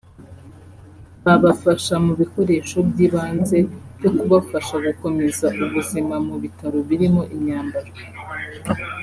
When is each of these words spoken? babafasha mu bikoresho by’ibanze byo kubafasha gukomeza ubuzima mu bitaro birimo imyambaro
babafasha 1.25 1.93
mu 2.05 2.13
bikoresho 2.21 2.77
by’ibanze 2.89 3.57
byo 3.97 4.09
kubafasha 4.17 4.75
gukomeza 4.85 5.45
ubuzima 5.63 6.15
mu 6.27 6.35
bitaro 6.43 6.77
birimo 6.87 7.21
imyambaro 7.35 7.91